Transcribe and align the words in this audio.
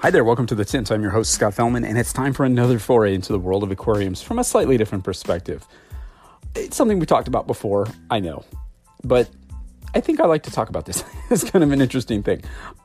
Hi 0.00 0.10
there, 0.10 0.24
welcome 0.24 0.46
to 0.48 0.54
the 0.54 0.64
Tint. 0.64 0.92
I'm 0.92 1.00
your 1.00 1.10
host, 1.10 1.32
Scott 1.32 1.54
Fellman, 1.54 1.88
and 1.88 1.96
it's 1.96 2.12
time 2.12 2.34
for 2.34 2.44
another 2.44 2.78
foray 2.78 3.14
into 3.14 3.32
the 3.32 3.38
world 3.38 3.62
of 3.62 3.70
aquariums 3.70 4.20
from 4.20 4.38
a 4.38 4.44
slightly 4.44 4.76
different 4.76 5.04
perspective. 5.04 5.66
It's 6.54 6.76
something 6.76 6.98
we 6.98 7.06
talked 7.06 7.28
about 7.28 7.46
before, 7.46 7.86
I 8.10 8.20
know, 8.20 8.44
but 9.04 9.30
I 9.94 10.00
think 10.00 10.20
I 10.20 10.26
like 10.26 10.42
to 10.42 10.50
talk 10.50 10.68
about 10.68 10.84
this. 10.84 11.02
it's 11.30 11.48
kind 11.48 11.64
of 11.64 11.72
an 11.72 11.80
interesting 11.80 12.22
thing. 12.22 12.42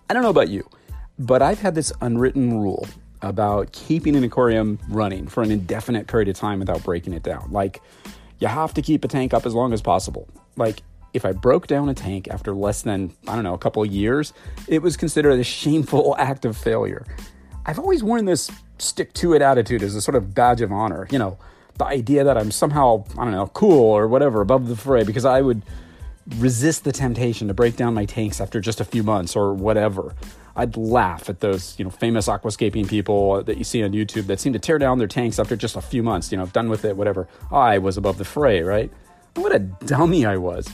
I 0.09 0.13
don't 0.13 0.23
know 0.23 0.29
about 0.29 0.47
you, 0.47 0.65
but 1.19 1.41
I've 1.41 1.59
had 1.59 1.75
this 1.75 1.91
unwritten 1.99 2.57
rule 2.57 2.87
about 3.21 3.73
keeping 3.73 4.15
an 4.15 4.23
aquarium 4.23 4.79
running 4.87 5.27
for 5.27 5.43
an 5.43 5.51
indefinite 5.51 6.07
period 6.07 6.29
of 6.29 6.37
time 6.37 6.59
without 6.59 6.81
breaking 6.81 7.11
it 7.11 7.23
down. 7.23 7.51
Like, 7.51 7.81
you 8.39 8.47
have 8.47 8.73
to 8.75 8.81
keep 8.81 9.03
a 9.03 9.09
tank 9.09 9.33
up 9.33 9.45
as 9.45 9.53
long 9.53 9.73
as 9.73 9.81
possible. 9.81 10.29
Like, 10.55 10.81
if 11.13 11.25
I 11.25 11.31
broke 11.31 11.67
down 11.67 11.89
a 11.89 11.93
tank 11.93 12.27
after 12.29 12.53
less 12.53 12.81
than, 12.81 13.13
I 13.27 13.35
don't 13.35 13.43
know, 13.43 13.53
a 13.53 13.57
couple 13.57 13.83
of 13.83 13.91
years, 13.91 14.33
it 14.67 14.81
was 14.81 14.97
considered 14.97 15.39
a 15.39 15.43
shameful 15.43 16.15
act 16.19 16.45
of 16.45 16.57
failure. 16.57 17.05
I've 17.65 17.79
always 17.79 18.03
worn 18.03 18.25
this 18.25 18.49
stick 18.77 19.13
to 19.13 19.33
it 19.33 19.41
attitude 19.41 19.83
as 19.83 19.95
a 19.95 20.01
sort 20.01 20.15
of 20.15 20.33
badge 20.33 20.61
of 20.61 20.71
honor. 20.71 21.07
You 21.11 21.19
know, 21.19 21.37
the 21.77 21.85
idea 21.85 22.23
that 22.23 22.37
I'm 22.37 22.51
somehow, 22.51 23.05
I 23.17 23.23
don't 23.23 23.31
know, 23.31 23.47
cool 23.47 23.83
or 23.83 24.07
whatever 24.07 24.41
above 24.41 24.67
the 24.67 24.75
fray 24.75 25.03
because 25.03 25.25
I 25.25 25.41
would 25.41 25.61
resist 26.37 26.83
the 26.83 26.91
temptation 26.91 27.47
to 27.47 27.53
break 27.53 27.75
down 27.75 27.93
my 27.93 28.05
tanks 28.05 28.39
after 28.39 28.59
just 28.59 28.79
a 28.79 28.85
few 28.85 29.03
months 29.03 29.35
or 29.35 29.53
whatever. 29.53 30.15
I'd 30.55 30.75
laugh 30.75 31.29
at 31.29 31.39
those, 31.39 31.75
you 31.77 31.85
know, 31.85 31.91
famous 31.91 32.27
aquascaping 32.27 32.87
people 32.87 33.43
that 33.43 33.57
you 33.57 33.63
see 33.63 33.83
on 33.83 33.91
YouTube 33.91 34.27
that 34.27 34.39
seem 34.39 34.53
to 34.53 34.59
tear 34.59 34.77
down 34.77 34.97
their 34.97 35.07
tanks 35.07 35.39
after 35.39 35.55
just 35.55 35.75
a 35.75 35.81
few 35.81 36.03
months, 36.03 36.31
you 36.31 36.37
know, 36.37 36.45
done 36.47 36.69
with 36.69 36.83
it, 36.83 36.97
whatever. 36.97 37.27
I 37.51 37.77
was 37.77 37.97
above 37.97 38.17
the 38.17 38.25
fray, 38.25 38.61
right? 38.61 38.91
What 39.35 39.55
a 39.55 39.59
dummy 39.59 40.25
I 40.25 40.37
was. 40.37 40.67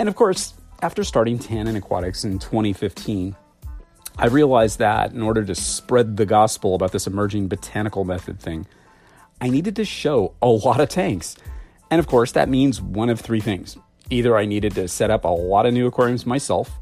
And 0.00 0.08
of 0.08 0.16
course, 0.16 0.54
after 0.80 1.04
starting 1.04 1.38
Tannin 1.38 1.76
Aquatics 1.76 2.24
in 2.24 2.38
2015, 2.38 3.36
I 4.16 4.26
realized 4.28 4.78
that 4.78 5.12
in 5.12 5.20
order 5.20 5.44
to 5.44 5.54
spread 5.54 6.16
the 6.16 6.24
gospel 6.24 6.74
about 6.74 6.92
this 6.92 7.06
emerging 7.06 7.48
botanical 7.48 8.04
method 8.04 8.40
thing, 8.40 8.66
I 9.42 9.50
needed 9.50 9.76
to 9.76 9.84
show 9.84 10.32
a 10.40 10.48
lot 10.48 10.80
of 10.80 10.88
tanks. 10.88 11.36
And 11.90 11.98
of 11.98 12.06
course, 12.06 12.32
that 12.32 12.48
means 12.48 12.80
one 12.80 13.10
of 13.10 13.20
three 13.20 13.40
things. 13.40 13.76
Either 14.08 14.38
I 14.38 14.46
needed 14.46 14.74
to 14.76 14.88
set 14.88 15.10
up 15.10 15.26
a 15.26 15.28
lot 15.28 15.66
of 15.66 15.74
new 15.74 15.86
aquariums 15.86 16.24
myself, 16.24 16.80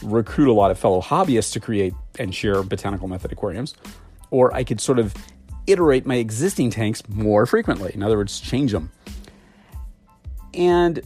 recruit 0.00 0.48
a 0.48 0.54
lot 0.54 0.70
of 0.70 0.78
fellow 0.78 1.00
hobbyists 1.00 1.52
to 1.54 1.60
create 1.60 1.94
and 2.20 2.32
share 2.32 2.62
botanical 2.62 3.08
method 3.08 3.32
aquariums, 3.32 3.74
or 4.30 4.54
I 4.54 4.62
could 4.62 4.80
sort 4.80 5.00
of 5.00 5.16
iterate 5.66 6.06
my 6.06 6.14
existing 6.14 6.70
tanks 6.70 7.02
more 7.08 7.44
frequently. 7.44 7.90
In 7.92 8.04
other 8.04 8.16
words, 8.16 8.38
change 8.38 8.70
them. 8.70 8.92
And 10.54 11.02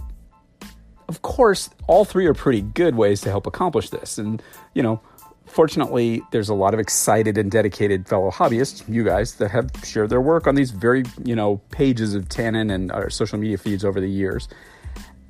of 1.09 1.23
course, 1.23 1.71
all 1.87 2.05
three 2.05 2.27
are 2.27 2.35
pretty 2.35 2.63
good 2.63 2.97
ways 2.97 3.21
to 3.23 3.31
help 3.31 3.47
accomplish 3.47 3.91
this. 3.91 4.19
And, 4.19 4.43
you 4.75 4.83
know, 4.83 5.01
fortunately, 5.47 6.23
there's 6.33 6.49
a 6.49 6.55
lot 6.55 6.75
of 6.75 6.81
excited 6.81 7.39
and 7.39 7.51
dedicated 7.51 8.09
fellow 8.09 8.31
hobbyists, 8.31 8.83
you 8.93 9.05
guys, 9.05 9.35
that 9.37 9.51
have 9.51 9.71
shared 9.85 10.11
their 10.11 10.21
work 10.21 10.47
on 10.47 10.55
these 10.55 10.71
very, 10.71 11.05
you 11.25 11.37
know, 11.37 11.59
pages 11.71 12.15
of 12.15 12.29
Tannin 12.29 12.71
and 12.71 12.91
our 12.93 13.11
social 13.11 13.39
media 13.39 13.59
feeds 13.59 13.85
over 13.85 14.01
the 14.01 14.11
years. 14.11 14.49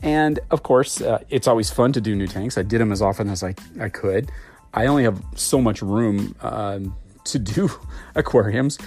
And 0.03 0.39
of 0.51 0.62
course, 0.62 1.01
uh, 1.01 1.23
it's 1.31 1.47
always 1.47 1.71
fun 1.71 1.93
to 1.93 2.01
do 2.01 2.15
new 2.15 2.27
tanks. 2.27 2.59
I 2.59 2.62
did 2.62 2.81
them 2.81 2.93
as 2.93 3.03
often 3.03 3.28
as 3.28 3.43
I, 3.43 3.55
I 3.81 3.89
could. 3.89 4.31
I 4.75 4.87
only 4.87 5.05
have 5.05 5.22
so 5.34 5.61
much 5.61 5.81
room 5.83 6.34
uh, 6.41 6.81
to 7.25 7.39
do 7.39 7.71
aquariums. 8.15 8.78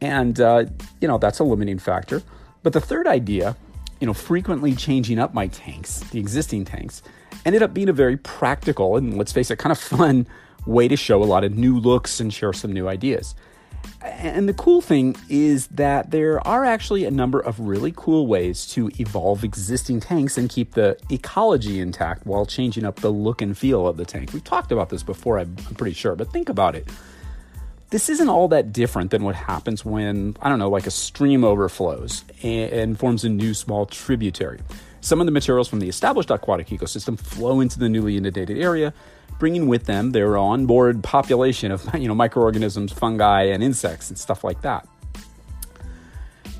And, 0.00 0.40
uh, 0.40 0.66
you 1.00 1.08
know, 1.08 1.18
that's 1.18 1.38
a 1.38 1.44
limiting 1.44 1.78
factor. 1.78 2.22
But 2.62 2.72
the 2.72 2.80
third 2.80 3.06
idea 3.06 3.56
you 4.00 4.06
know, 4.06 4.14
frequently 4.14 4.74
changing 4.74 5.18
up 5.18 5.34
my 5.34 5.48
tanks, 5.48 6.00
the 6.10 6.18
existing 6.18 6.64
tanks, 6.64 7.02
ended 7.44 7.62
up 7.62 7.72
being 7.72 7.88
a 7.88 7.92
very 7.92 8.16
practical 8.16 8.96
and 8.96 9.16
let's 9.16 9.32
face 9.32 9.50
it, 9.50 9.58
kind 9.58 9.72
of 9.72 9.78
fun 9.98 10.26
way 10.66 10.88
to 10.88 10.96
show 10.96 11.22
a 11.22 11.24
lot 11.24 11.44
of 11.44 11.54
new 11.56 11.78
looks 11.78 12.20
and 12.20 12.32
share 12.32 12.52
some 12.52 12.72
new 12.72 12.88
ideas. 12.88 13.34
And 14.02 14.48
the 14.48 14.54
cool 14.54 14.80
thing 14.80 15.16
is 15.28 15.68
that 15.68 16.10
there 16.10 16.44
are 16.46 16.64
actually 16.64 17.04
a 17.04 17.10
number 17.10 17.40
of 17.40 17.60
really 17.60 17.92
cool 17.96 18.26
ways 18.26 18.66
to 18.68 18.90
evolve 18.98 19.44
existing 19.44 20.00
tanks 20.00 20.36
and 20.36 20.50
keep 20.50 20.74
the 20.74 20.98
ecology 21.10 21.80
intact 21.80 22.26
while 22.26 22.46
changing 22.46 22.84
up 22.84 22.96
the 22.96 23.10
look 23.10 23.42
and 23.42 23.56
feel 23.56 23.86
of 23.86 23.96
the 23.96 24.04
tank. 24.04 24.32
We've 24.32 24.44
talked 24.44 24.72
about 24.72 24.88
this 24.90 25.02
before, 25.02 25.38
I'm 25.38 25.54
pretty 25.76 25.94
sure, 25.94 26.16
but 26.16 26.32
think 26.32 26.48
about 26.48 26.74
it 26.74 26.88
this 27.90 28.08
isn't 28.08 28.28
all 28.28 28.48
that 28.48 28.72
different 28.72 29.10
than 29.10 29.22
what 29.22 29.34
happens 29.34 29.84
when, 29.84 30.36
I 30.42 30.48
don't 30.48 30.58
know, 30.58 30.68
like 30.68 30.86
a 30.86 30.90
stream 30.90 31.44
overflows 31.44 32.24
and, 32.42 32.72
and, 32.72 32.98
forms 32.98 33.24
a 33.24 33.28
new 33.28 33.54
small 33.54 33.86
tributary. 33.86 34.60
Some 35.00 35.20
of 35.20 35.26
the 35.26 35.32
materials 35.32 35.68
from 35.68 35.78
the 35.78 35.88
established 35.88 36.30
aquatic 36.30 36.68
ecosystem 36.68 37.18
flow 37.18 37.60
into 37.60 37.78
the 37.78 37.88
newly 37.88 38.16
inundated 38.16 38.58
area, 38.58 38.92
bringing 39.38 39.68
with 39.68 39.84
them 39.84 40.10
their 40.10 40.36
onboard 40.36 41.04
population 41.04 41.70
of 41.70 41.88
you 41.98 42.08
know, 42.08 42.14
microorganisms, 42.14 42.92
fungi, 42.92 43.42
and 43.44 43.62
insects 43.62 44.08
and 44.08 44.18
stuff 44.18 44.42
like 44.42 44.62
that. 44.62 44.88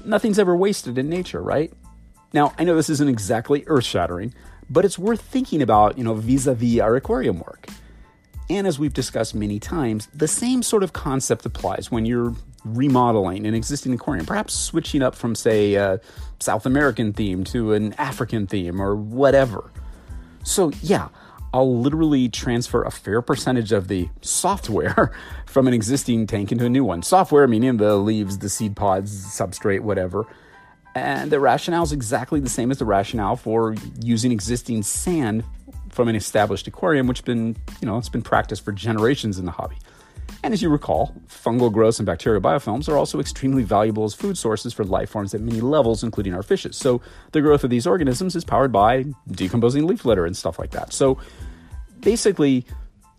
Nothing's 0.04 0.38
ever 0.38 0.54
wasted 0.54 0.96
in 0.96 1.08
nature, 1.08 1.42
right? 1.42 1.72
Now, 2.32 2.54
I 2.56 2.62
know 2.62 2.76
this 2.76 2.90
isn't 2.90 3.08
exactly 3.08 3.64
earth 3.66 3.84
shattering, 3.84 4.32
but 4.70 4.84
it's 4.84 4.98
worth 4.98 5.20
thinking 5.20 5.62
about, 5.62 5.98
you 5.98 6.04
know, 6.04 6.14
vis 6.14 6.46
a 6.46 6.54
vis 6.54 6.78
our 6.78 6.94
aquarium 6.94 7.40
work. 7.40 7.66
And 8.48 8.66
as 8.66 8.78
we've 8.78 8.92
discussed 8.92 9.34
many 9.34 9.58
times, 9.58 10.06
the 10.14 10.28
same 10.28 10.62
sort 10.62 10.82
of 10.82 10.92
concept 10.92 11.44
applies 11.46 11.90
when 11.90 12.06
you're 12.06 12.34
remodeling 12.64 13.46
an 13.46 13.54
existing 13.54 13.92
aquarium, 13.92 14.26
perhaps 14.26 14.54
switching 14.54 15.02
up 15.02 15.14
from, 15.14 15.34
say, 15.34 15.74
a 15.74 16.00
South 16.38 16.66
American 16.66 17.12
theme 17.12 17.44
to 17.44 17.72
an 17.72 17.92
African 17.94 18.46
theme 18.46 18.80
or 18.80 18.94
whatever. 18.94 19.70
So, 20.44 20.70
yeah, 20.80 21.08
I'll 21.52 21.80
literally 21.80 22.28
transfer 22.28 22.82
a 22.82 22.90
fair 22.90 23.22
percentage 23.22 23.72
of 23.72 23.88
the 23.88 24.08
software 24.20 25.12
from 25.46 25.66
an 25.66 25.74
existing 25.74 26.26
tank 26.26 26.52
into 26.52 26.66
a 26.66 26.68
new 26.68 26.84
one. 26.84 27.02
Software 27.02 27.48
meaning 27.48 27.78
the 27.78 27.96
leaves, 27.96 28.38
the 28.38 28.48
seed 28.48 28.76
pods, 28.76 29.26
substrate, 29.26 29.80
whatever. 29.80 30.26
And 30.94 31.30
the 31.30 31.40
rationale 31.40 31.82
is 31.82 31.92
exactly 31.92 32.40
the 32.40 32.48
same 32.48 32.70
as 32.70 32.78
the 32.78 32.84
rationale 32.84 33.36
for 33.36 33.74
using 34.00 34.32
existing 34.32 34.82
sand 34.82 35.44
from 35.96 36.08
an 36.08 36.14
established 36.14 36.66
aquarium, 36.68 37.06
which 37.06 37.24
been, 37.24 37.56
you 37.80 37.86
know, 37.86 37.96
it's 37.96 38.10
been 38.10 38.22
practiced 38.22 38.62
for 38.62 38.70
generations 38.70 39.38
in 39.38 39.46
the 39.46 39.50
hobby. 39.50 39.76
And 40.44 40.52
as 40.52 40.60
you 40.60 40.68
recall, 40.68 41.14
fungal 41.26 41.72
growths 41.72 41.98
and 41.98 42.04
bacterial 42.04 42.42
biofilms 42.42 42.86
are 42.86 42.98
also 42.98 43.18
extremely 43.18 43.62
valuable 43.62 44.04
as 44.04 44.12
food 44.12 44.36
sources 44.36 44.74
for 44.74 44.84
life 44.84 45.08
forms 45.08 45.34
at 45.34 45.40
many 45.40 45.62
levels, 45.62 46.04
including 46.04 46.34
our 46.34 46.42
fishes. 46.42 46.76
So 46.76 47.00
the 47.32 47.40
growth 47.40 47.64
of 47.64 47.70
these 47.70 47.86
organisms 47.86 48.36
is 48.36 48.44
powered 48.44 48.72
by 48.72 49.06
decomposing 49.30 49.86
leaf 49.86 50.04
litter 50.04 50.26
and 50.26 50.36
stuff 50.36 50.58
like 50.58 50.72
that. 50.72 50.92
So 50.92 51.18
basically, 52.00 52.66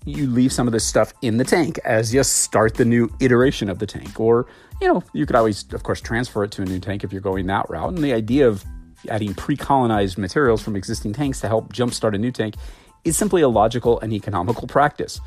you 0.06 0.28
leave 0.28 0.54
some 0.54 0.68
of 0.68 0.72
this 0.72 0.86
stuff 0.86 1.14
in 1.24 1.38
the 1.38 1.44
tank 1.44 1.80
as 1.84 2.14
you 2.14 2.24
start 2.24 2.76
the 2.76 2.86
new 2.86 3.12
iteration 3.20 3.70
of 3.70 3.80
the 3.80 3.88
tank. 3.88 4.20
Or, 4.20 4.46
you 4.80 4.88
know, 4.88 5.04
you 5.14 5.26
could 5.26 5.36
always, 5.36 5.66
of 5.74 5.82
course, 5.82 6.00
transfer 6.00 6.44
it 6.44 6.52
to 6.52 6.62
a 6.62 6.66
new 6.66 6.80
tank 6.80 7.04
if 7.04 7.12
you're 7.12 7.22
going 7.22 7.48
that 7.48 7.68
route. 7.70 7.90
And 7.90 8.04
the 8.04 8.14
idea 8.14 8.48
of 8.48 8.64
adding 9.10 9.34
pre 9.34 9.56
colonized 9.56 10.18
materials 10.18 10.62
from 10.62 10.76
existing 10.76 11.14
tanks 11.14 11.42
to 11.42 11.48
help 11.48 11.74
jumpstart 11.74 12.16
a 12.16 12.18
new 12.18 12.32
tank 12.32 12.56
is 13.04 13.18
simply 13.18 13.42
a 13.42 13.48
logical 13.48 14.00
and 14.00 14.14
economical 14.14 14.68
practice. 14.68 15.20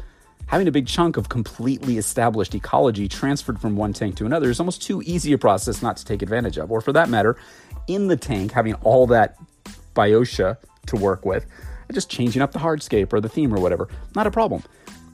Having 0.47 0.69
a 0.69 0.73
big 0.73 0.87
chunk 0.87 1.17
of 1.17 1.29
completely 1.29 1.97
established 1.97 2.55
ecology 2.55 3.07
transferred 3.09 3.61
from 3.61 3.77
one 3.77 3.93
tank 3.93 4.17
to 4.17 4.27
another 4.27 4.51
is 4.51 4.59
almost 4.59 4.83
too 4.83 5.01
easy 5.03 5.33
a 5.33 5.39
process 5.39 5.81
not 5.81 5.97
to 5.99 6.05
take 6.05 6.23
advantage 6.23 6.59
of. 6.59 6.73
Or 6.73 6.81
for 6.81 6.93
that 6.93 7.09
matter, 7.09 7.37
in 7.87 8.09
the 8.09 8.17
tank, 8.17 8.53
having 8.53 8.75
all 8.75 9.07
that 9.09 9.37
biotia 9.95 10.57
to 10.87 10.97
work 10.97 11.25
with, 11.25 11.47
just 11.93 12.11
changing 12.11 12.43
up 12.43 12.53
the 12.53 12.59
hardscape 12.59 13.13
or 13.13 13.21
the 13.21 13.29
theme 13.29 13.55
or 13.55 13.61
whatever, 13.61 13.89
not 14.15 14.27
a 14.27 14.31
problem. 14.31 14.63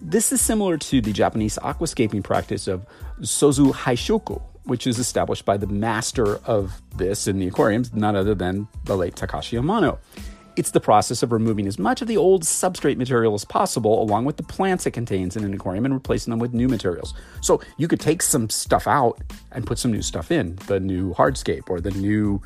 This 0.00 0.32
is 0.32 0.40
similar 0.40 0.76
to 0.78 1.00
the 1.00 1.12
Japanese 1.12 1.58
aquascaping 1.62 2.22
practice 2.22 2.69
of 2.69 2.86
sozu 3.20 3.72
haishoku, 3.72 4.42
which 4.66 4.86
is 4.86 4.98
established 4.98 5.44
by 5.44 5.56
the 5.56 5.66
master 5.66 6.36
of 6.44 6.82
this 6.96 7.26
in 7.26 7.38
the 7.38 7.48
aquariums, 7.48 7.94
none 7.94 8.14
other 8.14 8.34
than 8.34 8.68
the 8.84 8.96
late 8.96 9.14
Takashi 9.14 9.58
Amano. 9.58 9.98
It's 10.56 10.70
the 10.70 10.80
process 10.80 11.22
of 11.22 11.32
removing 11.32 11.66
as 11.66 11.78
much 11.78 12.00
of 12.00 12.08
the 12.08 12.16
old 12.16 12.42
substrate 12.42 12.96
material 12.96 13.34
as 13.34 13.44
possible, 13.44 14.02
along 14.02 14.24
with 14.24 14.38
the 14.38 14.42
plants 14.42 14.86
it 14.86 14.92
contains 14.92 15.36
in 15.36 15.44
an 15.44 15.52
aquarium, 15.52 15.84
and 15.84 15.92
replacing 15.92 16.30
them 16.30 16.38
with 16.38 16.54
new 16.54 16.66
materials. 16.66 17.12
So 17.42 17.60
you 17.76 17.88
could 17.88 18.00
take 18.00 18.22
some 18.22 18.48
stuff 18.48 18.86
out 18.86 19.20
and 19.52 19.66
put 19.66 19.78
some 19.78 19.92
new 19.92 20.02
stuff 20.02 20.30
in, 20.30 20.56
the 20.66 20.80
new 20.80 21.12
hardscape 21.14 21.69
or 21.69 21.80
the 21.80 21.90
new, 21.90 22.40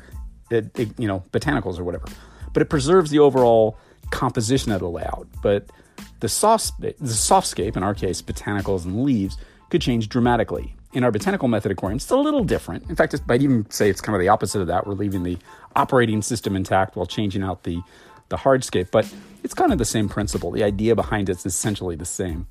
you 0.49 1.07
know, 1.07 1.23
botanicals 1.31 1.79
or 1.79 1.83
whatever. 1.85 2.05
but 2.53 2.61
it 2.61 2.69
preserves 2.69 3.11
the 3.11 3.19
overall 3.19 3.77
composition 4.09 4.71
of 4.71 4.79
the 4.79 4.89
layout. 4.89 5.27
But 5.41 5.71
the 6.19 6.29
soft, 6.29 6.79
the 6.81 6.93
softscape, 6.93 7.77
in 7.77 7.83
our 7.83 7.93
case, 7.93 8.21
botanicals 8.21 8.85
and 8.85 9.03
leaves, 9.03 9.37
could 9.69 9.81
change 9.81 10.09
dramatically. 10.09 10.75
In 10.93 11.03
our 11.03 11.11
botanical 11.11 11.47
method 11.47 11.71
aquarium, 11.71 11.97
it's 11.97 12.09
a 12.09 12.17
little 12.17 12.43
different. 12.43 12.89
In 12.89 12.95
fact, 12.95 13.15
I'd 13.29 13.41
even 13.41 13.69
say 13.69 13.89
it's 13.89 14.01
kind 14.01 14.15
of 14.15 14.19
the 14.19 14.27
opposite 14.27 14.59
of 14.59 14.67
that. 14.67 14.85
We're 14.85 14.93
leaving 14.93 15.23
the 15.23 15.37
operating 15.75 16.21
system 16.21 16.55
intact 16.55 16.95
while 16.95 17.05
changing 17.05 17.43
out 17.43 17.63
the, 17.63 17.81
the 18.29 18.37
hardscape, 18.37 18.91
but 18.91 19.11
it's 19.43 19.53
kind 19.53 19.71
of 19.71 19.77
the 19.77 19.85
same 19.85 20.09
principle. 20.09 20.51
The 20.51 20.63
idea 20.63 20.95
behind 20.95 21.29
it 21.29 21.37
is 21.37 21.45
essentially 21.45 21.95
the 21.95 22.05
same. 22.05 22.47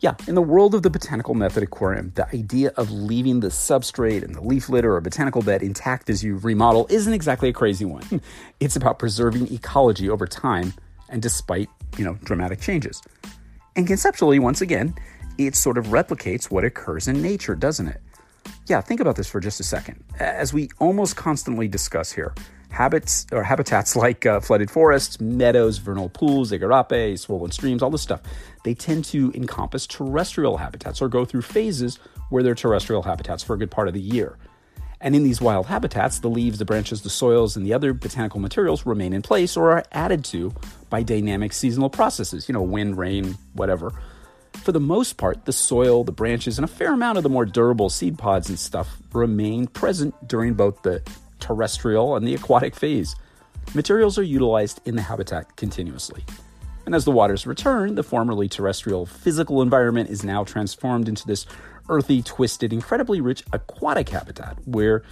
Yeah, 0.00 0.14
in 0.28 0.34
the 0.34 0.42
world 0.42 0.74
of 0.74 0.82
the 0.82 0.90
botanical 0.90 1.34
method 1.34 1.62
aquarium, 1.62 2.12
the 2.14 2.28
idea 2.28 2.70
of 2.76 2.90
leaving 2.92 3.40
the 3.40 3.48
substrate 3.48 4.22
and 4.22 4.34
the 4.34 4.42
leaf 4.42 4.68
litter 4.68 4.94
or 4.94 5.00
botanical 5.00 5.40
bed 5.40 5.62
intact 5.62 6.10
as 6.10 6.22
you 6.22 6.36
remodel 6.36 6.86
isn't 6.90 7.12
exactly 7.12 7.48
a 7.48 7.52
crazy 7.52 7.84
one. 7.84 8.04
It's 8.60 8.76
about 8.76 8.98
preserving 8.98 9.52
ecology 9.52 10.08
over 10.08 10.26
time 10.26 10.74
and 11.08 11.22
despite, 11.22 11.68
you 11.98 12.04
know, 12.04 12.14
dramatic 12.24 12.60
changes. 12.60 13.02
And 13.74 13.86
conceptually, 13.86 14.38
once 14.38 14.60
again, 14.60 14.94
it 15.38 15.54
sort 15.54 15.78
of 15.78 15.86
replicates 15.86 16.50
what 16.50 16.64
occurs 16.64 17.08
in 17.08 17.22
nature, 17.22 17.54
doesn't 17.54 17.88
it? 17.88 18.00
Yeah, 18.66 18.80
think 18.80 19.00
about 19.00 19.16
this 19.16 19.28
for 19.28 19.40
just 19.40 19.60
a 19.60 19.64
second. 19.64 20.02
As 20.18 20.52
we 20.52 20.70
almost 20.78 21.16
constantly 21.16 21.68
discuss 21.68 22.12
here, 22.12 22.34
habits 22.70 23.26
or 23.32 23.42
habitats 23.42 23.96
like 24.04 24.26
uh, 24.26 24.40
flooded 24.40 24.70
forests, 24.70 25.20
meadows, 25.20 25.78
vernal 25.78 26.08
pools, 26.08 26.52
igarape, 26.52 27.18
swollen 27.18 27.50
streams, 27.50 27.82
all 27.82 27.90
this 27.90 28.02
stuff, 28.02 28.22
they 28.64 28.74
tend 28.74 29.04
to 29.06 29.32
encompass 29.34 29.86
terrestrial 29.86 30.58
habitats 30.58 31.00
or 31.00 31.08
go 31.08 31.24
through 31.24 31.42
phases 31.42 31.98
where 32.30 32.42
they're 32.42 32.54
terrestrial 32.54 33.02
habitats 33.02 33.42
for 33.42 33.54
a 33.54 33.58
good 33.58 33.70
part 33.70 33.88
of 33.88 33.94
the 33.94 34.00
year. 34.00 34.36
And 35.00 35.14
in 35.14 35.24
these 35.24 35.40
wild 35.40 35.66
habitats, 35.66 36.20
the 36.20 36.30
leaves, 36.30 36.58
the 36.58 36.64
branches, 36.64 37.02
the 37.02 37.10
soils, 37.10 37.56
and 37.56 37.66
the 37.66 37.74
other 37.74 37.92
botanical 37.92 38.40
materials 38.40 38.86
remain 38.86 39.12
in 39.12 39.22
place 39.22 39.56
or 39.56 39.72
are 39.72 39.84
added 39.92 40.24
to 40.26 40.54
by 40.88 41.02
dynamic 41.02 41.52
seasonal 41.52 41.90
processes, 41.90 42.48
you 42.48 42.54
know, 42.54 42.62
wind, 42.62 42.96
rain, 42.96 43.36
whatever. 43.52 43.92
For 44.62 44.72
the 44.72 44.80
most 44.80 45.16
part, 45.16 45.44
the 45.44 45.52
soil, 45.52 46.02
the 46.04 46.12
branches, 46.12 46.58
and 46.58 46.64
a 46.64 46.68
fair 46.68 46.92
amount 46.92 47.18
of 47.18 47.22
the 47.22 47.28
more 47.28 47.44
durable 47.44 47.88
seed 47.88 48.18
pods 48.18 48.48
and 48.48 48.58
stuff 48.58 48.98
remain 49.12 49.66
present 49.66 50.14
during 50.26 50.54
both 50.54 50.82
the 50.82 51.02
terrestrial 51.38 52.16
and 52.16 52.26
the 52.26 52.34
aquatic 52.34 52.74
phase. 52.74 53.14
Materials 53.74 54.18
are 54.18 54.22
utilized 54.22 54.80
in 54.84 54.96
the 54.96 55.02
habitat 55.02 55.56
continuously. 55.56 56.24
And 56.84 56.94
as 56.94 57.04
the 57.04 57.12
waters 57.12 57.46
return, 57.46 57.94
the 57.94 58.02
formerly 58.02 58.48
terrestrial 58.48 59.06
physical 59.06 59.62
environment 59.62 60.10
is 60.10 60.24
now 60.24 60.44
transformed 60.44 61.08
into 61.08 61.26
this 61.26 61.46
earthy, 61.88 62.22
twisted, 62.22 62.72
incredibly 62.72 63.20
rich 63.20 63.44
aquatic 63.52 64.08
habitat 64.08 64.56
where 64.66 65.02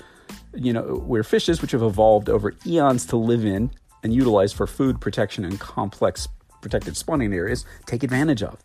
you 0.55 0.73
know, 0.73 0.83
where 0.83 1.23
fishes 1.23 1.61
which 1.61 1.73
have 1.73 1.83
evolved 1.83 2.29
over 2.29 2.55
eons 2.67 3.07
to 3.07 3.17
live 3.17 3.45
in 3.45 3.71
and 4.03 4.15
utilize 4.15 4.53
for 4.53 4.67
food 4.67 5.01
protection 5.01 5.45
and 5.45 5.59
complex 5.59 6.29
protected 6.61 6.97
spawning 6.97 7.33
areas 7.33 7.65
take 7.87 8.03
advantage 8.03 8.43
of. 8.43 8.59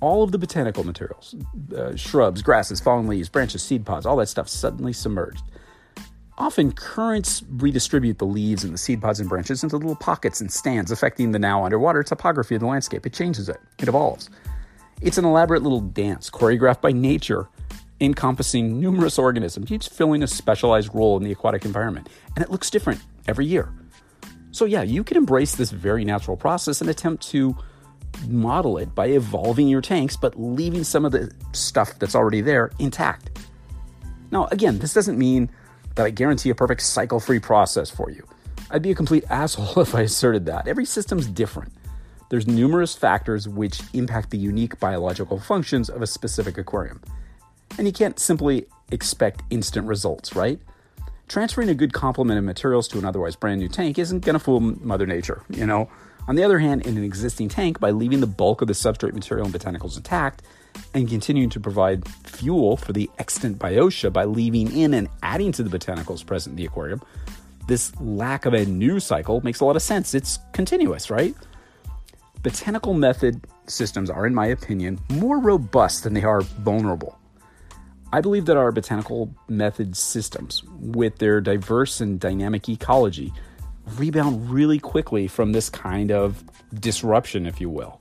All 0.00 0.22
of 0.22 0.32
the 0.32 0.38
botanical 0.38 0.84
materials, 0.84 1.34
uh, 1.76 1.96
shrubs, 1.96 2.42
grasses, 2.42 2.80
fallen 2.80 3.06
leaves, 3.06 3.28
branches, 3.28 3.62
seed 3.62 3.86
pods, 3.86 4.04
all 4.04 4.16
that 4.16 4.28
stuff 4.28 4.48
suddenly 4.48 4.92
submerged. 4.92 5.42
Often, 6.38 6.72
currents 6.72 7.42
redistribute 7.48 8.18
the 8.18 8.26
leaves 8.26 8.62
and 8.62 8.74
the 8.74 8.78
seed 8.78 9.00
pods 9.00 9.20
and 9.20 9.28
branches 9.28 9.62
into 9.62 9.78
little 9.78 9.96
pockets 9.96 10.40
and 10.40 10.52
stands, 10.52 10.90
affecting 10.90 11.32
the 11.32 11.38
now 11.38 11.64
underwater 11.64 12.02
topography 12.02 12.54
of 12.56 12.60
the 12.60 12.66
landscape. 12.66 13.06
It 13.06 13.14
changes 13.14 13.48
it, 13.48 13.56
it 13.78 13.88
evolves. 13.88 14.28
It's 15.00 15.16
an 15.16 15.24
elaborate 15.24 15.62
little 15.62 15.80
dance 15.80 16.28
choreographed 16.28 16.82
by 16.82 16.92
nature, 16.92 17.48
encompassing 18.00 18.78
numerous 18.78 19.18
organisms, 19.18 19.72
each 19.72 19.88
filling 19.88 20.22
a 20.22 20.26
specialized 20.26 20.94
role 20.94 21.16
in 21.16 21.22
the 21.22 21.32
aquatic 21.32 21.64
environment. 21.64 22.10
And 22.34 22.44
it 22.44 22.50
looks 22.50 22.68
different 22.68 23.00
every 23.26 23.46
year. 23.46 23.72
So, 24.50 24.66
yeah, 24.66 24.82
you 24.82 25.04
can 25.04 25.16
embrace 25.16 25.54
this 25.54 25.70
very 25.70 26.04
natural 26.04 26.36
process 26.36 26.82
and 26.82 26.90
attempt 26.90 27.26
to 27.28 27.56
model 28.28 28.78
it 28.78 28.94
by 28.94 29.06
evolving 29.06 29.68
your 29.68 29.80
tanks, 29.80 30.16
but 30.16 30.38
leaving 30.38 30.84
some 30.84 31.04
of 31.04 31.12
the 31.12 31.32
stuff 31.52 31.98
that's 31.98 32.14
already 32.14 32.40
there 32.40 32.70
intact. 32.78 33.30
Now, 34.30 34.46
again, 34.46 34.78
this 34.78 34.94
doesn't 34.94 35.18
mean 35.18 35.50
that 35.94 36.06
I 36.06 36.10
guarantee 36.10 36.50
a 36.50 36.54
perfect 36.54 36.82
cycle 36.82 37.20
free 37.20 37.38
process 37.38 37.90
for 37.90 38.10
you. 38.10 38.26
I'd 38.70 38.82
be 38.82 38.90
a 38.90 38.94
complete 38.94 39.24
asshole 39.30 39.80
if 39.82 39.94
I 39.94 40.02
asserted 40.02 40.46
that. 40.46 40.68
Every 40.68 40.84
system's 40.84 41.26
different. 41.26 41.72
There's 42.28 42.46
numerous 42.46 42.94
factors 42.96 43.48
which 43.48 43.80
impact 43.94 44.30
the 44.30 44.38
unique 44.38 44.80
biological 44.80 45.38
functions 45.38 45.88
of 45.88 46.02
a 46.02 46.06
specific 46.06 46.58
aquarium. 46.58 47.00
And 47.78 47.86
you 47.86 47.92
can't 47.92 48.18
simply 48.18 48.66
expect 48.90 49.42
instant 49.50 49.86
results, 49.86 50.34
right? 50.34 50.58
Transferring 51.28 51.68
a 51.68 51.74
good 51.74 51.92
complement 51.92 52.38
of 52.38 52.44
materials 52.44 52.88
to 52.88 52.98
an 52.98 53.04
otherwise 53.04 53.36
brand 53.36 53.60
new 53.60 53.68
tank 53.68 53.98
isn't 53.98 54.24
going 54.24 54.34
to 54.34 54.40
fool 54.40 54.60
Mother 54.60 55.06
Nature, 55.06 55.42
you 55.48 55.66
know? 55.66 55.88
On 56.28 56.34
the 56.34 56.42
other 56.42 56.58
hand, 56.58 56.86
in 56.86 56.96
an 56.96 57.04
existing 57.04 57.48
tank, 57.48 57.78
by 57.78 57.90
leaving 57.90 58.20
the 58.20 58.26
bulk 58.26 58.60
of 58.60 58.68
the 58.68 58.74
substrate 58.74 59.14
material 59.14 59.46
and 59.46 59.54
botanicals 59.54 59.96
intact, 59.96 60.42
and 60.92 61.08
continuing 61.08 61.50
to 61.50 61.60
provide 61.60 62.06
fuel 62.08 62.76
for 62.76 62.92
the 62.92 63.08
extant 63.18 63.58
biotia 63.58 64.12
by 64.12 64.24
leaving 64.24 64.76
in 64.76 64.92
and 64.94 65.08
adding 65.22 65.52
to 65.52 65.62
the 65.62 65.78
botanicals 65.78 66.26
present 66.26 66.52
in 66.52 66.56
the 66.56 66.66
aquarium, 66.66 67.00
this 67.66 67.92
lack 68.00 68.44
of 68.44 68.54
a 68.54 68.64
new 68.64 69.00
cycle 69.00 69.40
makes 69.42 69.60
a 69.60 69.64
lot 69.64 69.76
of 69.76 69.82
sense. 69.82 70.14
It's 70.14 70.38
continuous, 70.52 71.10
right? 71.10 71.34
Botanical 72.42 72.94
method 72.94 73.40
systems 73.66 74.10
are, 74.10 74.26
in 74.26 74.34
my 74.34 74.46
opinion, 74.46 75.00
more 75.08 75.38
robust 75.38 76.04
than 76.04 76.14
they 76.14 76.22
are 76.24 76.42
vulnerable. 76.42 77.18
I 78.12 78.20
believe 78.20 78.46
that 78.46 78.56
our 78.56 78.70
botanical 78.70 79.34
method 79.48 79.96
systems, 79.96 80.62
with 80.78 81.18
their 81.18 81.40
diverse 81.40 82.00
and 82.00 82.20
dynamic 82.20 82.68
ecology, 82.68 83.32
rebound 83.98 84.50
really 84.50 84.78
quickly 84.78 85.28
from 85.28 85.52
this 85.52 85.70
kind 85.70 86.10
of 86.10 86.44
disruption, 86.74 87.46
if 87.46 87.60
you 87.60 87.70
will, 87.70 88.00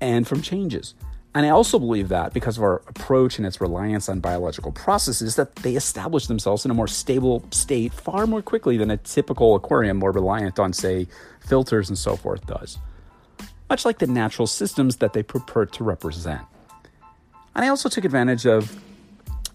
and 0.00 0.26
from 0.26 0.42
changes. 0.42 0.94
And 1.34 1.44
I 1.44 1.50
also 1.50 1.78
believe 1.78 2.08
that 2.08 2.32
because 2.32 2.56
of 2.56 2.62
our 2.62 2.76
approach 2.86 3.36
and 3.36 3.46
its 3.46 3.60
reliance 3.60 4.08
on 4.08 4.20
biological 4.20 4.72
processes, 4.72 5.36
that 5.36 5.54
they 5.56 5.76
establish 5.76 6.28
themselves 6.28 6.64
in 6.64 6.70
a 6.70 6.74
more 6.74 6.88
stable 6.88 7.44
state 7.50 7.92
far 7.92 8.26
more 8.26 8.40
quickly 8.40 8.78
than 8.78 8.90
a 8.90 8.96
typical 8.96 9.54
aquarium, 9.54 9.98
more 9.98 10.12
reliant 10.12 10.58
on, 10.58 10.72
say, 10.72 11.06
filters 11.40 11.90
and 11.90 11.98
so 11.98 12.16
forth, 12.16 12.46
does. 12.46 12.78
Much 13.68 13.84
like 13.84 13.98
the 13.98 14.06
natural 14.06 14.46
systems 14.46 14.96
that 14.96 15.12
they 15.12 15.22
purport 15.22 15.72
to 15.72 15.84
represent. 15.84 16.40
And 17.54 17.64
I 17.64 17.68
also 17.68 17.90
took 17.90 18.06
advantage 18.06 18.46
of 18.46 18.74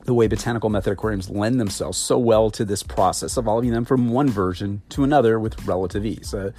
the 0.06 0.14
way 0.14 0.28
botanical 0.28 0.70
method 0.70 0.92
aquariums 0.92 1.30
lend 1.30 1.60
themselves 1.60 1.98
so 1.98 2.18
well 2.18 2.50
to 2.52 2.66
this 2.66 2.84
process, 2.84 3.38
evolving 3.38 3.72
them 3.72 3.86
from 3.86 4.10
one 4.10 4.30
version 4.30 4.82
to 4.90 5.04
another 5.04 5.40
with 5.40 5.66
relative 5.66 6.06
ease. 6.06 6.34
Uh, 6.34 6.52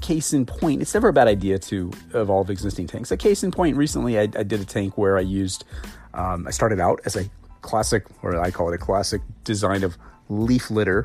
case 0.00 0.32
in 0.32 0.46
point, 0.46 0.82
it's 0.82 0.94
never 0.94 1.08
a 1.08 1.12
bad 1.12 1.28
idea 1.28 1.58
to 1.58 1.90
evolve 2.12 2.50
existing 2.50 2.86
tanks. 2.86 3.10
A 3.10 3.16
case 3.16 3.42
in 3.42 3.50
point, 3.50 3.76
recently 3.76 4.18
I, 4.18 4.22
I 4.22 4.42
did 4.42 4.60
a 4.60 4.64
tank 4.64 4.98
where 4.98 5.16
I 5.16 5.22
used, 5.22 5.64
um, 6.12 6.46
I 6.46 6.50
started 6.50 6.80
out 6.80 7.00
as 7.04 7.16
a 7.16 7.24
classic, 7.62 8.04
or 8.22 8.38
I 8.38 8.50
call 8.50 8.70
it 8.70 8.74
a 8.74 8.78
classic 8.78 9.22
design 9.42 9.82
of 9.82 9.96
leaf 10.28 10.70
litter 10.70 11.04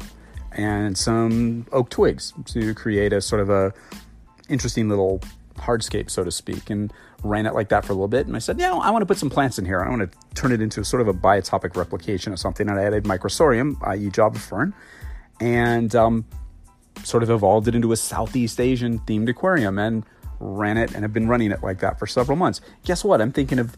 and 0.51 0.97
some 0.97 1.65
oak 1.71 1.89
twigs 1.89 2.33
to 2.45 2.73
create 2.73 3.13
a 3.13 3.21
sort 3.21 3.41
of 3.41 3.49
a 3.49 3.73
interesting 4.49 4.89
little 4.89 5.21
hardscape, 5.59 6.09
so 6.09 6.23
to 6.23 6.31
speak, 6.31 6.69
and 6.69 6.91
ran 7.23 7.45
it 7.45 7.53
like 7.53 7.69
that 7.69 7.85
for 7.85 7.91
a 7.91 7.95
little 7.95 8.07
bit. 8.07 8.27
And 8.27 8.35
I 8.35 8.39
said, 8.39 8.59
yeah, 8.59 8.73
I 8.73 8.89
want 8.91 9.01
to 9.01 9.05
put 9.05 9.17
some 9.17 9.29
plants 9.29 9.59
in 9.59 9.65
here. 9.65 9.81
I 9.81 9.89
want 9.89 10.11
to 10.11 10.17
turn 10.35 10.51
it 10.51 10.61
into 10.61 10.83
sort 10.83 11.01
of 11.01 11.07
a 11.07 11.13
biotopic 11.13 11.75
replication 11.75 12.33
of 12.33 12.39
something. 12.39 12.69
And 12.69 12.79
I 12.79 12.83
added 12.83 13.03
microsorium, 13.03 13.75
i.e., 13.87 14.09
Java 14.09 14.39
fern, 14.39 14.73
and 15.39 15.93
um, 15.95 16.25
sort 17.03 17.23
of 17.23 17.29
evolved 17.29 17.67
it 17.67 17.75
into 17.75 17.91
a 17.91 17.97
Southeast 17.97 18.59
Asian 18.59 18.99
themed 18.99 19.29
aquarium 19.29 19.77
and 19.77 20.05
ran 20.39 20.77
it 20.77 20.93
and 20.93 21.03
have 21.03 21.13
been 21.13 21.27
running 21.27 21.51
it 21.51 21.61
like 21.61 21.79
that 21.79 21.99
for 21.99 22.07
several 22.07 22.37
months. 22.37 22.61
Guess 22.85 23.03
what? 23.03 23.21
I'm 23.21 23.31
thinking 23.31 23.59
of 23.59 23.75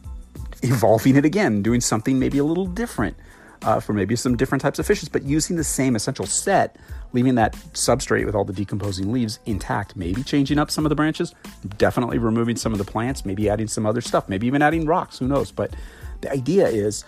evolving 0.64 1.16
it 1.16 1.26
again, 1.26 1.62
doing 1.62 1.82
something 1.82 2.20
maybe 2.20 2.38
a 2.38 2.44
little 2.44 2.68
different 2.68 3.18
uh, 3.64 3.80
for 3.80 3.94
maybe 3.94 4.16
some 4.16 4.36
different 4.36 4.62
types 4.62 4.80
of 4.80 4.86
fishes, 4.86 5.10
but 5.10 5.24
using 5.24 5.56
the 5.56 5.64
same 5.64 5.96
essential 5.96 6.26
set, 6.26 6.78
leaving 7.14 7.36
that 7.36 7.54
substrate 7.74 8.26
with 8.26 8.36
all 8.36 8.44
the 8.44 8.54
decomposing 8.54 9.12
leaves 9.12 9.40
intact, 9.46 9.96
maybe 9.96 10.24
changing 10.24 10.58
up 10.58 10.72
some 10.72 10.86
of 10.86 10.90
the 10.90 10.96
branches, 10.96 11.34
definitely 11.78 12.18
removing 12.18 12.56
some 12.56 12.72
of 12.72 12.78
the 12.78 12.86
plants, 12.86 13.26
maybe 13.26 13.50
adding 13.50 13.68
some 13.68 13.86
other 13.86 14.02
stuff, 14.02 14.28
maybe 14.28 14.48
even 14.48 14.62
adding 14.62 14.86
rocks, 14.86 15.20
who 15.20 15.28
knows. 15.28 15.52
But 15.52 15.76
the 16.22 16.32
idea 16.32 16.68
is 16.68 17.04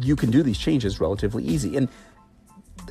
you 0.00 0.16
can 0.16 0.30
do 0.30 0.42
these 0.42 0.58
changes 0.58 1.00
relatively 1.00 1.44
easy. 1.44 1.76
And 1.76 1.88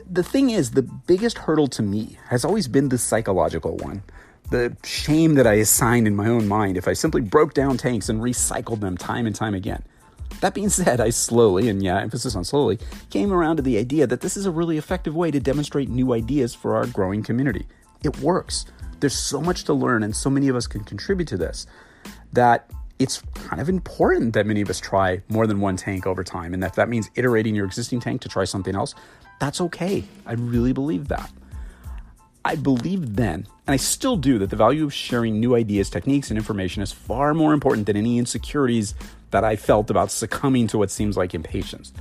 the 0.09 0.23
thing 0.23 0.49
is, 0.49 0.71
the 0.71 0.83
biggest 0.83 1.37
hurdle 1.37 1.67
to 1.67 1.81
me 1.81 2.17
has 2.27 2.45
always 2.45 2.67
been 2.67 2.89
the 2.89 2.97
psychological 2.97 3.77
one. 3.77 4.03
The 4.49 4.75
shame 4.83 5.35
that 5.35 5.47
I 5.47 5.53
assigned 5.53 6.07
in 6.07 6.15
my 6.15 6.27
own 6.27 6.47
mind 6.47 6.75
if 6.75 6.87
I 6.87 6.93
simply 6.93 7.21
broke 7.21 7.53
down 7.53 7.77
tanks 7.77 8.09
and 8.09 8.21
recycled 8.21 8.81
them 8.81 8.97
time 8.97 9.25
and 9.25 9.35
time 9.35 9.53
again. 9.53 9.83
That 10.39 10.53
being 10.53 10.69
said, 10.69 10.99
I 10.99 11.09
slowly, 11.09 11.69
and 11.69 11.83
yeah, 11.83 11.99
emphasis 11.99 12.35
on 12.35 12.43
slowly, 12.43 12.79
came 13.09 13.31
around 13.31 13.57
to 13.57 13.61
the 13.61 13.77
idea 13.77 14.07
that 14.07 14.21
this 14.21 14.37
is 14.37 14.45
a 14.45 14.51
really 14.51 14.77
effective 14.77 15.15
way 15.15 15.29
to 15.29 15.39
demonstrate 15.39 15.89
new 15.89 16.13
ideas 16.13 16.55
for 16.55 16.75
our 16.75 16.87
growing 16.87 17.21
community. 17.21 17.67
It 18.03 18.19
works. 18.19 18.65
There's 18.99 19.15
so 19.15 19.41
much 19.41 19.65
to 19.65 19.73
learn, 19.73 20.03
and 20.03 20.15
so 20.15 20.29
many 20.29 20.47
of 20.47 20.55
us 20.55 20.67
can 20.67 20.83
contribute 20.83 21.27
to 21.27 21.37
this 21.37 21.67
that 22.33 22.71
it's 22.97 23.21
kind 23.33 23.59
of 23.61 23.67
important 23.67 24.33
that 24.33 24.45
many 24.45 24.61
of 24.61 24.69
us 24.69 24.79
try 24.79 25.21
more 25.27 25.47
than 25.47 25.59
one 25.59 25.75
tank 25.75 26.05
over 26.05 26.23
time. 26.23 26.53
And 26.53 26.63
if 26.63 26.75
that 26.75 26.87
means 26.87 27.09
iterating 27.15 27.55
your 27.55 27.65
existing 27.65 27.99
tank 27.99 28.21
to 28.21 28.29
try 28.29 28.45
something 28.45 28.75
else, 28.75 28.93
that's 29.39 29.59
okay. 29.59 30.03
I 30.25 30.33
really 30.33 30.71
believe 30.71 31.07
that. 31.07 31.31
I 32.43 32.55
believed 32.55 33.15
then, 33.15 33.47
and 33.67 33.73
I 33.73 33.77
still 33.77 34.17
do, 34.17 34.39
that 34.39 34.49
the 34.49 34.55
value 34.55 34.83
of 34.83 34.93
sharing 34.93 35.39
new 35.39 35.55
ideas, 35.55 35.89
techniques, 35.89 36.31
and 36.31 36.37
information 36.37 36.81
is 36.81 36.91
far 36.91 37.33
more 37.33 37.53
important 37.53 37.85
than 37.85 37.95
any 37.95 38.17
insecurities 38.17 38.95
that 39.29 39.43
I 39.43 39.55
felt 39.55 39.89
about 39.89 40.11
succumbing 40.11 40.67
to 40.67 40.77
what 40.77 40.91
seems 40.91 41.17
like 41.17 41.33
impatience. 41.35 41.93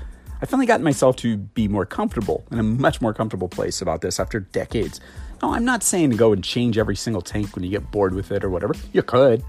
I 0.43 0.47
finally 0.47 0.67
got 0.67 0.81
myself 0.81 1.17
to 1.17 1.37
be 1.37 1.69
more 1.69 1.85
comfortable 1.85 2.45
in 2.51 2.59
a 2.59 2.63
much 2.63 3.03
more 3.03 3.13
comfortable 3.13 3.49
place 3.49 3.83
about 3.83 4.01
this 4.01 4.19
after 4.19 4.41
decades. 4.41 5.01
No, 5.43 5.53
I'm 5.53 5.67
not 5.67 5.83
saying 5.83 6.11
to 6.11 6.17
go 6.17 6.33
and 6.33 6.43
change 6.43 6.79
every 6.79 6.97
single 6.97 7.21
tank 7.21 7.55
when 7.55 7.63
you 7.63 7.71
get 7.71 7.91
bored 7.91 8.15
with 8.15 8.33
it 8.33 8.43
or 8.43 8.49
whatever. 8.49 8.75
You 8.93 9.03
could. 9.03 9.45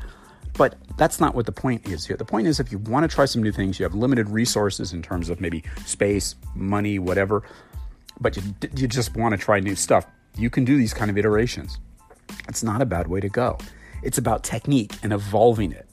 But 0.53 0.75
that's 0.97 1.21
not 1.21 1.33
what 1.33 1.45
the 1.45 1.53
point 1.53 1.87
is 1.87 2.05
here. 2.05 2.17
The 2.17 2.25
point 2.25 2.47
is 2.47 2.59
if 2.59 2.73
you 2.73 2.77
want 2.77 3.09
to 3.09 3.13
try 3.13 3.23
some 3.23 3.41
new 3.41 3.53
things, 3.53 3.79
you 3.79 3.83
have 3.83 3.95
limited 3.95 4.29
resources 4.29 4.91
in 4.91 5.01
terms 5.01 5.29
of 5.29 5.39
maybe 5.39 5.63
space, 5.85 6.35
money, 6.55 6.99
whatever, 6.99 7.43
but 8.19 8.35
you, 8.35 8.43
you 8.75 8.87
just 8.87 9.15
want 9.15 9.31
to 9.31 9.37
try 9.37 9.61
new 9.61 9.75
stuff, 9.75 10.05
you 10.37 10.49
can 10.49 10.65
do 10.65 10.77
these 10.77 10.93
kind 10.93 11.11
of 11.11 11.17
iterations. 11.17 11.79
It's 12.47 12.63
not 12.63 12.81
a 12.81 12.85
bad 12.85 13.07
way 13.07 13.19
to 13.19 13.29
go. 13.29 13.57
It's 14.03 14.17
about 14.17 14.43
technique 14.43 14.93
and 15.03 15.13
evolving 15.13 15.71
it. 15.71 15.87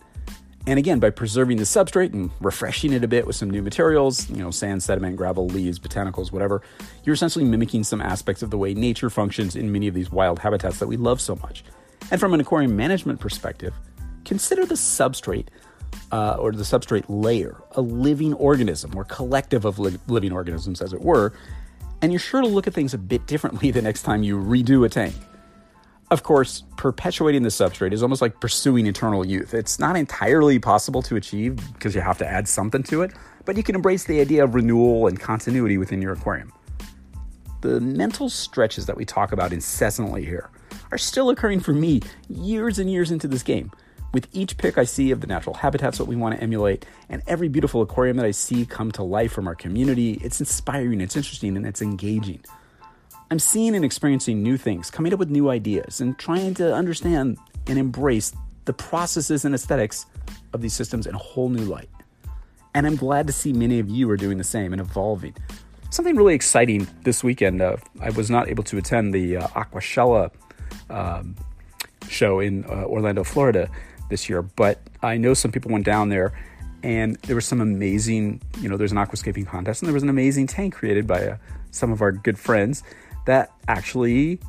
And 0.66 0.78
again, 0.78 0.98
by 0.98 1.10
preserving 1.10 1.56
the 1.56 1.64
substrate 1.64 2.12
and 2.12 2.30
refreshing 2.40 2.92
it 2.92 3.02
a 3.02 3.08
bit 3.08 3.26
with 3.26 3.36
some 3.36 3.48
new 3.48 3.62
materials, 3.62 4.28
you 4.28 4.36
know, 4.36 4.50
sand, 4.50 4.82
sediment, 4.82 5.16
gravel, 5.16 5.46
leaves, 5.46 5.78
botanicals, 5.78 6.30
whatever, 6.30 6.60
you're 7.04 7.14
essentially 7.14 7.44
mimicking 7.44 7.84
some 7.84 8.02
aspects 8.02 8.42
of 8.42 8.50
the 8.50 8.58
way 8.58 8.74
nature 8.74 9.08
functions 9.08 9.56
in 9.56 9.72
many 9.72 9.88
of 9.88 9.94
these 9.94 10.12
wild 10.12 10.38
habitats 10.38 10.78
that 10.78 10.86
we 10.86 10.98
love 10.98 11.22
so 11.22 11.36
much. 11.36 11.64
And 12.10 12.20
from 12.20 12.34
an 12.34 12.40
aquarium 12.40 12.76
management 12.76 13.18
perspective, 13.18 13.72
consider 14.24 14.66
the 14.66 14.74
substrate 14.74 15.46
uh, 16.12 16.36
or 16.38 16.52
the 16.52 16.64
substrate 16.64 17.04
layer 17.08 17.62
a 17.72 17.80
living 17.80 18.34
organism 18.34 18.94
or 18.94 19.04
collective 19.04 19.64
of 19.64 19.78
li- 19.78 19.98
living 20.06 20.32
organisms, 20.32 20.82
as 20.82 20.92
it 20.92 21.00
were, 21.00 21.32
and 22.02 22.12
you're 22.12 22.20
sure 22.20 22.40
to 22.40 22.46
look 22.46 22.66
at 22.66 22.74
things 22.74 22.94
a 22.94 22.98
bit 22.98 23.26
differently 23.26 23.70
the 23.70 23.82
next 23.82 24.02
time 24.02 24.22
you 24.22 24.38
redo 24.38 24.84
a 24.84 24.88
tank. 24.88 25.14
Of 26.10 26.22
course, 26.22 26.62
perpetuating 26.76 27.42
the 27.42 27.50
substrate 27.50 27.92
is 27.92 28.02
almost 28.02 28.22
like 28.22 28.40
pursuing 28.40 28.86
eternal 28.86 29.26
youth. 29.26 29.52
It's 29.52 29.78
not 29.78 29.94
entirely 29.94 30.58
possible 30.58 31.02
to 31.02 31.16
achieve 31.16 31.60
because 31.74 31.94
you 31.94 32.00
have 32.00 32.16
to 32.18 32.26
add 32.26 32.48
something 32.48 32.82
to 32.84 33.02
it, 33.02 33.12
but 33.44 33.56
you 33.56 33.62
can 33.62 33.74
embrace 33.74 34.04
the 34.04 34.20
idea 34.20 34.42
of 34.42 34.54
renewal 34.54 35.06
and 35.06 35.20
continuity 35.20 35.76
within 35.76 36.00
your 36.00 36.14
aquarium. 36.14 36.52
The 37.60 37.80
mental 37.80 38.30
stretches 38.30 38.86
that 38.86 38.96
we 38.96 39.04
talk 39.04 39.32
about 39.32 39.52
incessantly 39.52 40.24
here 40.24 40.48
are 40.92 40.98
still 40.98 41.28
occurring 41.28 41.60
for 41.60 41.74
me 41.74 42.00
years 42.30 42.78
and 42.78 42.90
years 42.90 43.10
into 43.10 43.28
this 43.28 43.42
game. 43.42 43.70
With 44.12 44.26
each 44.32 44.56
pick 44.56 44.78
I 44.78 44.84
see 44.84 45.10
of 45.10 45.20
the 45.20 45.26
natural 45.26 45.54
habitats 45.54 45.98
that 45.98 46.06
we 46.06 46.16
want 46.16 46.34
to 46.34 46.42
emulate, 46.42 46.86
and 47.10 47.22
every 47.26 47.48
beautiful 47.48 47.82
aquarium 47.82 48.16
that 48.16 48.24
I 48.24 48.30
see 48.30 48.64
come 48.64 48.90
to 48.92 49.02
life 49.02 49.32
from 49.32 49.46
our 49.46 49.54
community, 49.54 50.18
it's 50.22 50.40
inspiring, 50.40 51.02
it's 51.02 51.14
interesting, 51.14 51.56
and 51.56 51.66
it's 51.66 51.82
engaging. 51.82 52.42
I'm 53.30 53.38
seeing 53.38 53.74
and 53.74 53.84
experiencing 53.84 54.42
new 54.42 54.56
things, 54.56 54.90
coming 54.90 55.12
up 55.12 55.18
with 55.18 55.28
new 55.28 55.50
ideas, 55.50 56.00
and 56.00 56.18
trying 56.18 56.54
to 56.54 56.74
understand 56.74 57.36
and 57.66 57.78
embrace 57.78 58.32
the 58.64 58.72
processes 58.72 59.44
and 59.44 59.54
aesthetics 59.54 60.06
of 60.54 60.62
these 60.62 60.72
systems 60.72 61.06
in 61.06 61.14
a 61.14 61.18
whole 61.18 61.50
new 61.50 61.64
light. 61.64 61.90
And 62.74 62.86
I'm 62.86 62.96
glad 62.96 63.26
to 63.26 63.32
see 63.32 63.52
many 63.52 63.78
of 63.78 63.90
you 63.90 64.08
are 64.10 64.16
doing 64.16 64.38
the 64.38 64.44
same 64.44 64.72
and 64.72 64.80
evolving. 64.80 65.34
Something 65.90 66.16
really 66.16 66.34
exciting 66.34 66.86
this 67.02 67.22
weekend. 67.22 67.60
Uh, 67.60 67.76
I 68.00 68.10
was 68.10 68.30
not 68.30 68.48
able 68.48 68.64
to 68.64 68.78
attend 68.78 69.12
the 69.12 69.38
uh, 69.38 69.48
Aquashella 69.48 70.30
um, 70.88 71.34
show 72.08 72.40
in 72.40 72.64
uh, 72.64 72.84
Orlando, 72.84 73.24
Florida 73.24 73.68
this 74.08 74.28
year, 74.28 74.42
but 74.42 74.80
I 75.02 75.16
know 75.16 75.34
some 75.34 75.52
people 75.52 75.70
went 75.70 75.84
down 75.84 76.08
there 76.08 76.32
and 76.82 77.16
there 77.22 77.34
was 77.34 77.46
some 77.46 77.60
amazing, 77.60 78.40
you 78.60 78.68
know, 78.68 78.76
there's 78.76 78.92
an 78.92 78.98
aquascaping 78.98 79.46
contest 79.46 79.82
and 79.82 79.88
there 79.88 79.94
was 79.94 80.02
an 80.02 80.08
amazing 80.08 80.46
tank 80.46 80.74
created 80.74 81.06
by 81.06 81.26
uh, 81.28 81.36
some 81.70 81.92
of 81.92 82.00
our 82.02 82.12
good 82.12 82.38
friends 82.38 82.82
that 83.26 83.52
actually 83.66 84.40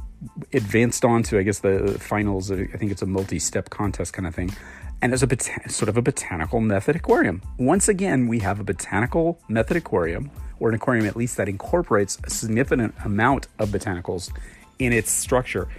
advanced 0.54 1.04
on 1.06 1.24
to, 1.24 1.40
I 1.40 1.44
guess, 1.44 1.60
the 1.60 1.98
finals. 2.00 2.52
I 2.52 2.66
think 2.66 2.92
it's 2.92 3.02
a 3.02 3.08
multi-step 3.08 3.70
contest 3.70 4.14
kind 4.14 4.28
of 4.28 4.36
thing. 4.36 4.52
And 5.02 5.14
as 5.14 5.24
a 5.24 5.28
sort 5.70 5.88
of 5.88 5.96
a 5.96 6.02
botanical 6.02 6.60
method 6.60 6.96
aquarium. 6.96 7.42
Once 7.58 7.88
again, 7.88 8.28
we 8.28 8.40
have 8.40 8.60
a 8.60 8.64
botanical 8.64 9.40
method 9.48 9.78
aquarium, 9.78 10.30
or 10.60 10.70
an 10.70 10.76
aquarium 10.76 11.06
at 11.06 11.16
least 11.16 11.38
that 11.38 11.48
incorporates 11.48 12.18
a 12.26 12.30
significant 12.30 12.94
amount 13.06 13.48
of 13.60 13.70
botanicals 13.70 14.30
in 14.78 14.92
its 14.92 15.10
structure 15.10 15.70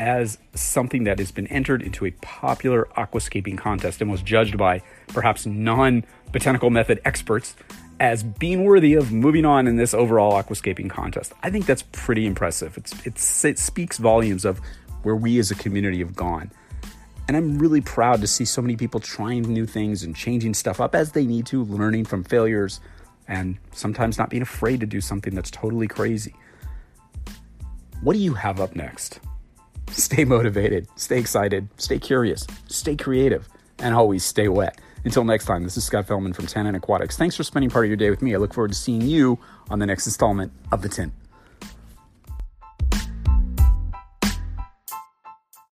as 0.00 0.38
something 0.54 1.04
that 1.04 1.18
has 1.18 1.30
been 1.30 1.46
entered 1.48 1.82
into 1.82 2.04
a 2.06 2.10
popular 2.12 2.88
aquascaping 2.96 3.56
contest 3.56 4.00
and 4.00 4.10
was 4.10 4.22
judged 4.22 4.58
by 4.58 4.82
perhaps 5.08 5.46
non 5.46 6.04
botanical 6.32 6.70
method 6.70 7.00
experts 7.04 7.54
as 8.00 8.22
being 8.22 8.64
worthy 8.64 8.94
of 8.94 9.12
moving 9.12 9.44
on 9.44 9.66
in 9.66 9.76
this 9.76 9.94
overall 9.94 10.32
aquascaping 10.42 10.90
contest. 10.90 11.32
I 11.42 11.50
think 11.50 11.66
that's 11.66 11.84
pretty 11.92 12.26
impressive. 12.26 12.76
It's, 12.76 13.06
it's, 13.06 13.44
it 13.44 13.58
speaks 13.58 13.98
volumes 13.98 14.44
of 14.44 14.60
where 15.02 15.14
we 15.14 15.38
as 15.38 15.50
a 15.50 15.54
community 15.54 15.98
have 15.98 16.16
gone. 16.16 16.50
And 17.28 17.36
I'm 17.36 17.58
really 17.58 17.80
proud 17.80 18.20
to 18.20 18.26
see 18.26 18.44
so 18.44 18.60
many 18.60 18.76
people 18.76 19.00
trying 19.00 19.42
new 19.42 19.66
things 19.66 20.02
and 20.02 20.14
changing 20.14 20.54
stuff 20.54 20.80
up 20.80 20.94
as 20.94 21.12
they 21.12 21.24
need 21.24 21.46
to, 21.46 21.64
learning 21.64 22.04
from 22.04 22.24
failures, 22.24 22.80
and 23.28 23.56
sometimes 23.72 24.18
not 24.18 24.28
being 24.28 24.42
afraid 24.42 24.80
to 24.80 24.86
do 24.86 25.00
something 25.00 25.34
that's 25.34 25.50
totally 25.50 25.88
crazy. 25.88 26.34
What 28.02 28.12
do 28.12 28.18
you 28.18 28.34
have 28.34 28.60
up 28.60 28.76
next? 28.76 29.20
Stay 29.90 30.24
motivated, 30.24 30.88
stay 30.96 31.18
excited, 31.18 31.68
stay 31.76 31.98
curious, 31.98 32.46
stay 32.68 32.96
creative, 32.96 33.48
and 33.78 33.94
always 33.94 34.24
stay 34.24 34.48
wet. 34.48 34.80
Until 35.04 35.24
next 35.24 35.44
time, 35.44 35.64
this 35.64 35.76
is 35.76 35.84
Scott 35.84 36.06
Fellman 36.06 36.34
from 36.34 36.46
Tannin 36.46 36.74
Aquatics. 36.74 37.16
Thanks 37.16 37.36
for 37.36 37.44
spending 37.44 37.70
part 37.70 37.84
of 37.84 37.90
your 37.90 37.96
day 37.96 38.10
with 38.10 38.22
me. 38.22 38.34
I 38.34 38.38
look 38.38 38.54
forward 38.54 38.72
to 38.72 38.74
seeing 38.74 39.02
you 39.02 39.38
on 39.70 39.78
the 39.78 39.86
next 39.86 40.06
installment 40.06 40.52
of 40.72 40.82
The 40.82 40.88
Tint. 40.88 41.12